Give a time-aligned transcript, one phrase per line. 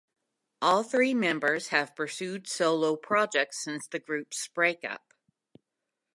[0.63, 5.13] All three members have pursued solo projects since the group's breakup.